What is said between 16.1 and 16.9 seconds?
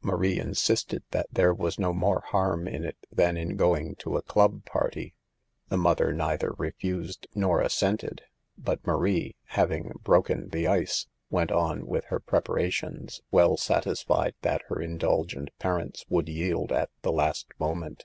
yield at